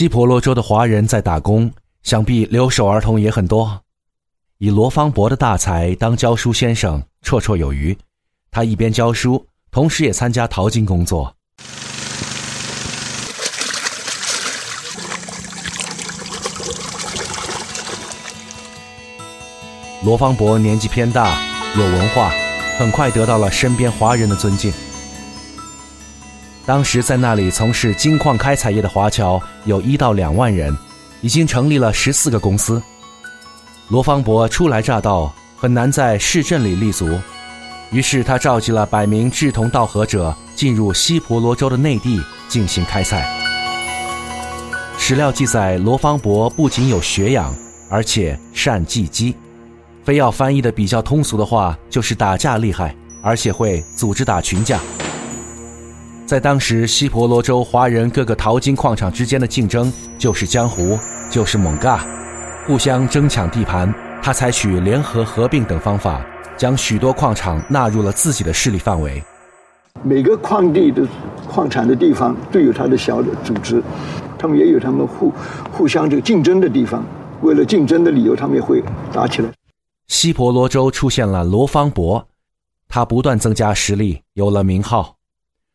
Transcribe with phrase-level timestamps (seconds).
[0.00, 1.70] 西婆罗洲的华人在打工，
[2.02, 3.82] 想必留守儿童也很多。
[4.56, 7.94] 以罗芳伯的大才当教书先生绰绰有余。
[8.50, 11.36] 他一边教书，同时也参加淘金工作。
[20.02, 21.38] 罗芳伯年纪偏大，
[21.76, 22.32] 有文化，
[22.78, 24.72] 很快得到了身边华人的尊敬。
[26.70, 30.72] 当时在那里从事金矿开采业的华侨有一到两万人，
[31.20, 32.80] 已经成立了十四个公司。
[33.88, 37.18] 罗芳伯初来乍到，很难在市镇里立足，
[37.90, 43.28] 于是他召集了百名志同道合者，进入西婆罗洲的内地进行开采。
[44.96, 47.52] 史料记载，罗芳伯不仅有学养，
[47.88, 49.34] 而且善技击。
[50.04, 54.78] 非要翻译的比较通俗的话，就是打架厉害，而且会组织打群架。
[56.30, 60.96] 在当时西婆罗洲华人各个淘金矿场之间的竞争，就是江湖，
[61.28, 62.06] 就是猛嘎，
[62.68, 63.92] 互相争抢地盘。
[64.22, 66.24] 他采取联合合并等方法，
[66.56, 69.20] 将许多矿场纳入了自己的势力范围。
[70.04, 71.04] 每个矿地的
[71.48, 73.82] 矿产的地方都有它的小的组织，
[74.38, 75.32] 他们也有他们互
[75.72, 77.04] 互相这个竞争的地方。
[77.40, 78.80] 为了竞争的理由，他们也会
[79.12, 79.50] 打起来。
[80.06, 82.24] 西婆罗洲出现了罗芳伯，
[82.88, 85.16] 他不断增加实力，有了名号。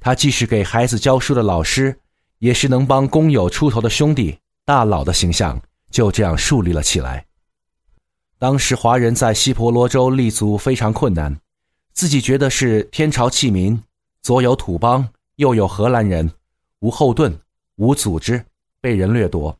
[0.00, 1.98] 他既是给孩子教书的老师，
[2.38, 7.26] 也是能帮工友出头的兄弟大佬的形象，就这样树立了起来。
[8.38, 11.36] 当时华人在西婆罗洲立足非常困难，
[11.92, 13.82] 自己觉得是天朝弃民，
[14.22, 16.30] 左有土邦，右有荷兰人，
[16.78, 17.36] 无后盾，
[17.76, 18.44] 无组织，
[18.80, 19.58] 被人掠夺。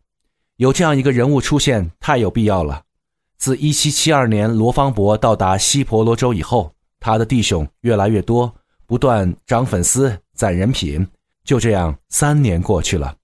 [0.57, 2.83] 有这样一个人物出现，太有必要了。
[3.37, 8.53] 自1772年罗芳伯到达西婆罗洲以后，他的弟兄越来越多，
[8.87, 11.05] 不断涨粉丝、攒人品。
[11.45, 13.15] 就这样，三年过去了。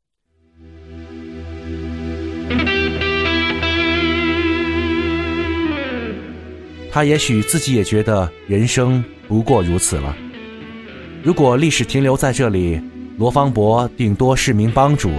[6.91, 10.17] 他也许自己也觉得人生不过如此了。
[11.23, 12.81] 如果历史停留在这里，
[13.17, 15.13] 罗芳伯顶多是名帮主，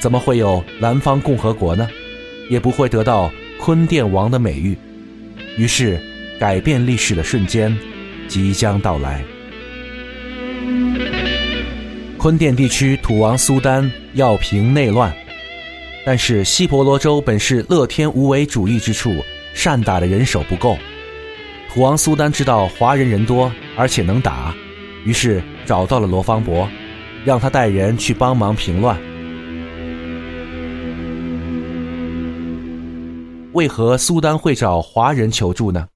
[0.00, 1.86] 怎么会有南方共和国呢？
[2.48, 3.30] 也不会得到。
[3.60, 4.76] 坤殿王的美誉，
[5.56, 5.98] 于是
[6.38, 7.74] 改变历史的瞬间
[8.28, 9.24] 即将到来。
[12.24, 15.14] 坤甸地区土王苏丹要平内乱，
[16.06, 20.78] 但是西婆罗洲本是乐天无为主义之处，善打的人手不够。
[21.68, 24.54] 土王苏丹知道华人人多而且能打，
[25.04, 26.66] 于是找到了罗芳伯，
[27.26, 28.98] 让他带人去帮忙平乱。
[33.52, 35.86] 为何苏丹会找华人求助呢？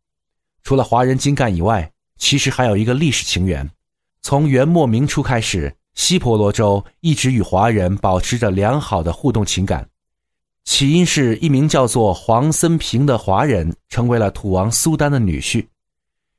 [0.63, 3.67] 除了华人精干以外，其实还有一个历史情缘。
[4.21, 9.87] 从元末明初开始，西婆罗洲一直与华人保持着良好的互动情感。
[10.65, 15.67] 起因是一名叫做黄森平的华人成为了土王苏丹的女婿。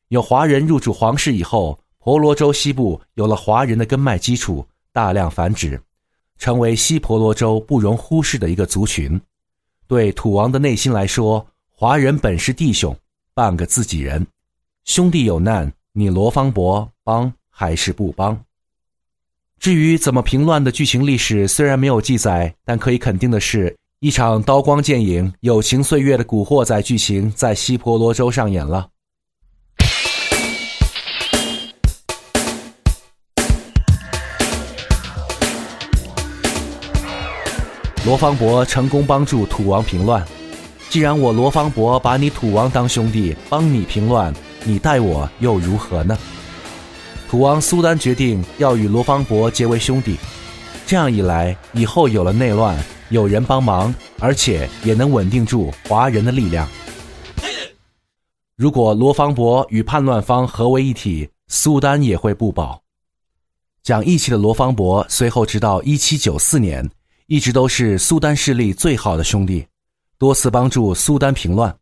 [0.08, 5.80] 有华人入主皇室以后，婆罗洲西部有了华人的根脉基础，大量繁殖，
[6.38, 9.20] 成为西婆罗洲不容忽视的一个族群。
[9.88, 12.96] 对土王的内心来说，华人本是弟兄，
[13.34, 14.26] 半个自己人。
[14.86, 18.42] 兄弟有难，你罗芳伯帮还是不帮？
[19.60, 28.88] 至于怎么平乱的剧情历史，虽然没有记载，但可以肯定的是，一场刀光剑影、友情岁月的古惑仔剧情在西婆罗洲上演了。
[38.06, 40.26] 罗方伯成功帮助土王平乱。
[40.90, 44.34] 既然我罗方伯把你土王当兄弟，帮你平乱，
[44.64, 46.18] 你待我又如何呢？
[47.30, 50.18] 土王苏丹决定要与罗芳伯结为兄弟。
[50.88, 52.76] 这样一来，以后有了内乱，
[53.10, 56.68] 有人帮忙，而且也能稳定住华人的力量。
[58.56, 62.82] 如果罗芳伯与叛乱方合为一体，苏丹也会不保。
[63.84, 66.90] 讲义气的罗芳伯随后直到一七九四年。
[67.28, 69.64] 一直都是苏丹势力最好的兄弟，
[70.18, 71.78] 多次帮助苏丹平乱。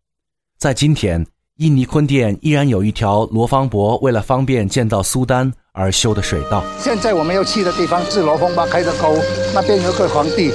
[0.57, 1.25] 在今天，
[1.57, 6.63] 印尼坤甸依然有一条罗芳伯为了方便见到苏丹而修的水道。
[6.79, 9.17] 现在我们要去的地方是罗芳伯开的沟，
[9.55, 10.51] 那边有个皇帝，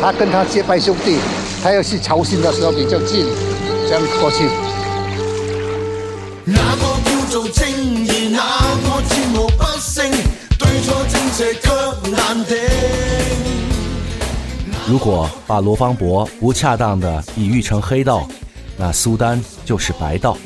[0.00, 1.18] 他跟他结拜兄弟，
[1.62, 3.26] 他要去朝觐的时候比较近，
[3.86, 4.48] 这样过去。
[6.46, 10.10] 那个叫做正义，那个战无不胜，
[10.58, 12.56] 对错正邪却难定。
[14.88, 18.26] 如果把罗芳伯不恰当的比喻成黑道，
[18.78, 20.38] 那苏丹就是白道，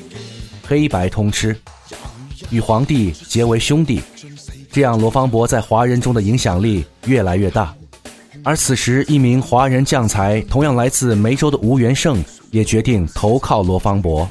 [0.66, 1.54] 黑白通吃，
[2.48, 4.00] 与皇帝结为兄弟，
[4.72, 7.74] 这样罗芳伯在华人中的影响力越来越大。
[8.42, 14.26] 而此时，一名华人将才，同样来自梅州的吴元胜，也决定投靠罗芳伯。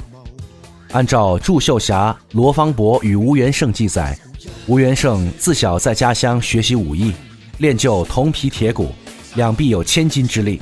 [0.92, 4.18] 按照祝秀霞、罗芳伯与吴元胜记载，
[4.65, 7.13] 吴元胜自小在家乡学习武艺，
[7.59, 8.92] 练就铜皮铁骨，
[9.36, 10.59] 两臂有千斤之力。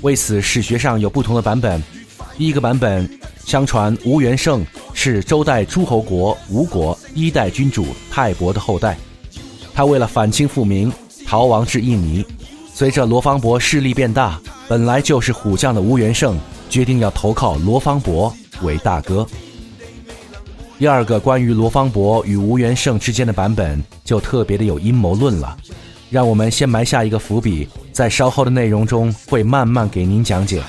[0.00, 1.80] 为此，史学上有不同的版本。
[2.38, 3.08] 第一个版本，
[3.46, 8.96] 相传吴元胜是周代诸侯国吴国一代君主泰伯的后代，
[9.74, 10.92] 他为了反清复明，
[11.26, 12.24] 逃亡至印尼。
[12.74, 14.38] 随着罗芳伯势力变大，
[14.68, 16.38] 本来就是虎将的吴元胜
[16.68, 18.30] 决定要投靠罗芳伯
[18.60, 19.26] 为大哥。
[20.78, 25.56] 第二个关于罗芳伯与吴元胜之间的版本就特别的有阴谋论了，
[26.10, 30.62] 让我们先埋下一个伏笔，在稍后的内容中会慢慢给您讲解。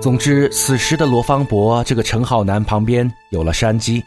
[0.00, 4.02] 总之，此时的罗芳伯这个陈浩南旁边有了山鸡，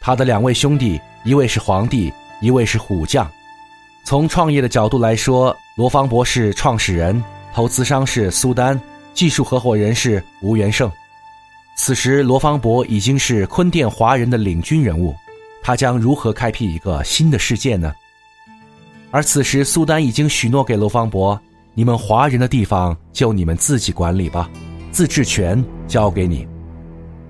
[0.00, 3.30] 他的两位兄弟，一位是皇帝，一位是虎将。
[4.02, 7.22] 从创业的角度来说，罗芳伯是创始人，
[7.54, 8.78] 投资商是苏丹，
[9.14, 10.90] 技术合伙人是吴元胜。
[11.76, 15.14] 此时，罗芳伯已经是坤甸华人的领军人物，
[15.62, 17.94] 他将如何开辟一个新的世界呢？
[19.12, 21.40] 而此时，苏丹已经许诺给罗芳伯
[21.74, 24.50] ：“你们华人的地方就你们自己管理吧。”
[24.92, 26.46] 自治权交给你。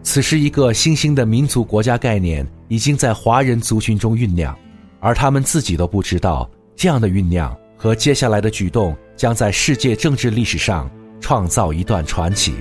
[0.02, 4.52] 此时，一个新兴的民族国家概念已经在华人族群中酝酿，
[4.98, 12.54] 而他们自己都不知道，这样的酝酿和接下来的举动将在世界政治历史上创造一段传奇。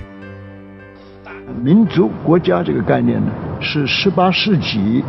[1.64, 5.02] 民族国家这个概念呢，是十八世纪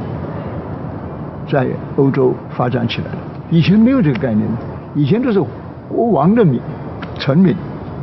[1.50, 1.68] 在
[1.98, 3.18] 欧洲发展起来的，
[3.52, 4.50] 以前没有这个概念，
[4.96, 5.40] 以前都是
[5.88, 6.60] 国王的民、
[7.20, 7.56] 臣民，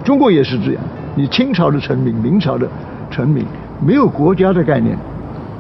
[0.04, 0.82] 中国也是这样。
[1.16, 2.68] 你清朝的臣民、明朝的
[3.10, 3.44] 臣民
[3.84, 4.96] 没有国家的概念，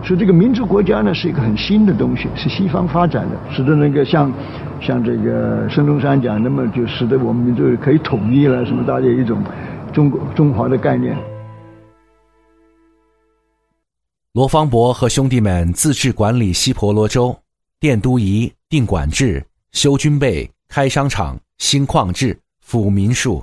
[0.04, 4.32] 所以这个民族国家呢是一个很新的东西，是西方发展的，使得那个像
[4.80, 9.42] 像这个孙中山讲，那么就使得我们民族可以统一了，什么大家一种
[9.92, 11.16] 中国中华的概念。
[14.32, 17.36] 罗芳伯和兄弟们自治管理西婆罗洲，
[17.80, 23.42] 奠都仪、定管制、修军备、开商场、兴矿制、抚民庶。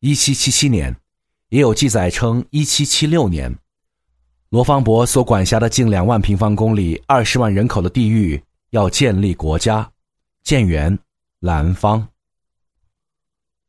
[0.00, 0.96] 一七七七年。
[1.50, 3.54] 也有记载称，一七七六年，
[4.50, 8.38] 罗芳伯所管辖的近两万平方公里、二十万人口的地域
[8.70, 9.90] 要建立国家，
[10.42, 10.98] 建元
[11.40, 12.06] 兰芳。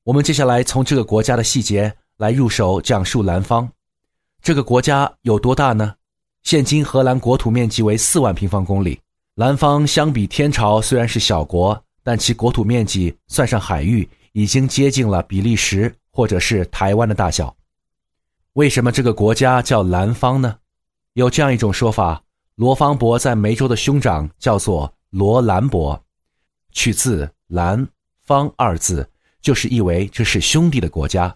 [0.03, 3.69] 我们接下来从这个国家的细节来入手讲述兰芳。
[4.41, 5.95] 这个国家有多大呢？
[6.43, 8.99] 现今荷兰国土面积为四万平方公里，
[9.35, 17.55] 兰芳相比天朝虽然是小国，但其国土面积算上海域，已经接近了比利时或者是台湾的大小。
[18.53, 20.57] 为什么这个国家叫兰芳呢？
[21.13, 22.21] 有这样一种说法：
[22.55, 26.01] 罗芳伯在梅州的兄长叫做罗兰伯，
[26.71, 27.87] 取自“兰
[28.23, 29.07] 芳”二字，
[29.39, 31.35] 就是意为这是兄弟的国家。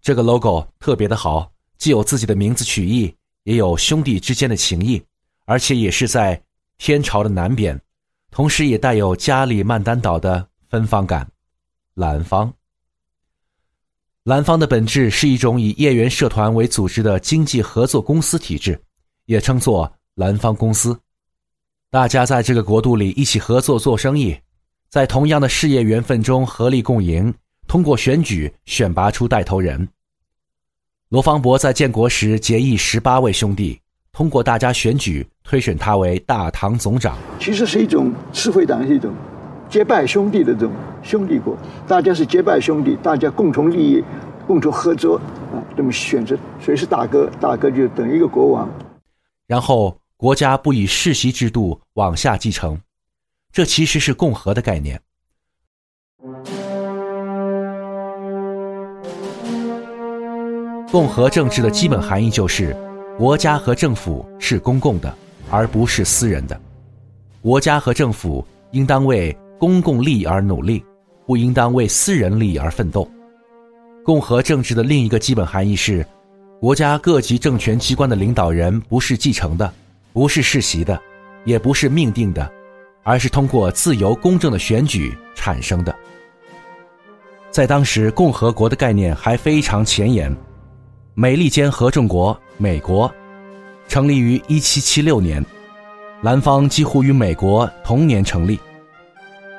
[0.00, 3.14] 这个 logo 特别的好，既有自己的名字取意，
[3.44, 5.02] 也有兄弟之间的情谊，
[5.44, 6.40] 而且也是在
[6.76, 7.80] 天朝的南边，
[8.30, 11.26] 同时也带有加里曼丹岛的芬芳感。
[11.94, 12.52] 兰芳。
[14.24, 18.78] 兰芳的本质是一种以业员社团为组织的经济合作公司体制，
[19.24, 20.98] 也称作兰芳公司。
[21.90, 24.36] 大家在这个国度里一起合作做生意，
[24.90, 27.32] 在同样的事业缘分中合力共赢，
[27.66, 29.88] 通过选举选拔出带头人。
[31.08, 33.80] 罗芳伯在建国时结义十八位兄弟，
[34.12, 37.16] 通过大家选举推选他为大唐总长。
[37.40, 39.14] 其实是一种社会党，是一种。
[39.68, 40.72] 结拜兄弟的这种
[41.02, 41.54] 兄弟国，
[41.86, 44.02] 大家是结拜兄弟，大家共同利益，
[44.46, 45.16] 共同合作
[45.52, 48.66] 啊，这么选择谁是大哥，大哥就等于一个国王。
[49.46, 52.80] 然后国家不以世袭制度往下继承，
[53.52, 54.98] 这其实是共和的概念。
[60.90, 62.74] 共和政治的基本含义就是，
[63.18, 65.14] 国家和政府是公共的，
[65.50, 66.58] 而不是私人的。
[67.42, 69.36] 国家和政府应当为。
[69.58, 70.84] 公共利益而努力，
[71.26, 73.08] 不应当为私人利益而奋斗。
[74.04, 76.06] 共和政治的另一个基本含义是，
[76.60, 79.72] 国家各级政权机关的领导人不是继承的，
[80.12, 80.98] 不是世袭的，
[81.44, 82.50] 也不是命定的，
[83.02, 85.94] 而是通过自由公正的选举产生的。
[87.50, 90.34] 在当时，共和国的概念还非常前沿。
[91.14, 93.12] 美利坚合众国（美国）
[93.88, 95.44] 成立于1776年，
[96.22, 98.58] 南方几乎与美国同年成立。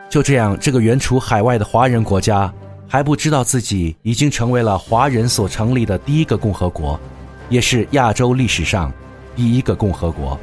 [0.10, 2.52] 就这样，这个远处海外的华人国家
[2.88, 7.00] 还不知道自己已经成为了华人所成立的第一个共和国，
[7.48, 8.92] 也是亚洲历史上
[9.36, 10.38] 第一个共和国。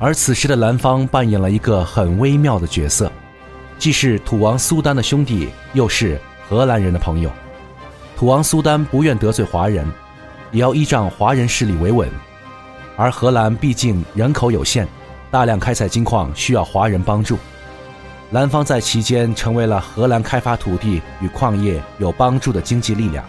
[0.00, 3.10] 而此时的南方扮演了一个很微妙的角色，
[3.78, 7.30] 既是土王苏丹的兄弟，又是荷兰人的朋友。
[8.16, 9.86] 土王苏丹不愿得罪华人，
[10.50, 12.08] 也要依仗华人势力维稳。
[12.96, 14.88] 而荷兰毕竟人口有限，
[15.30, 17.38] 大量开采金矿需要华人帮助。
[18.30, 23.24] 兰方在期间成为了荷兰开发土地与矿业有帮助的经济力量，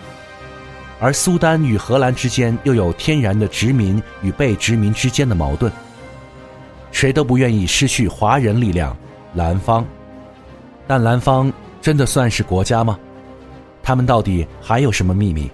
[1.00, 5.72] 而苏丹与荷兰之间又有天然的殖民与被殖民之间的矛盾。
[6.92, 8.96] 谁都不愿意失去华人力量，
[9.34, 9.84] 兰方。
[10.86, 13.00] 但兰方真的算是国家吗？
[13.82, 15.50] 他们到底还有什么秘密？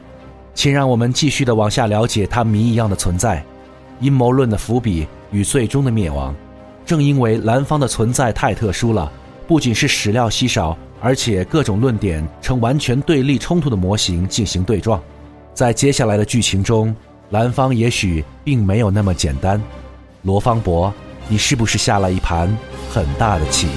[0.54, 3.42] 请让我们继续的往下了解他谜一样的存在，
[4.02, 6.36] 阴谋论的伏笔与最终的灭亡。
[6.86, 9.10] 正因为兰方的存在太特殊了，
[9.48, 15.02] 不仅是史料稀少，而且各种论点呈完全对立冲突的模型进行对撞。
[15.54, 16.96] 在接下来的剧情中，
[17.30, 19.62] 蓝方也许并没有那么简单。
[20.22, 20.94] 罗方博。
[21.30, 22.58] 你是不是下了一盘
[22.90, 23.68] 很大的棋？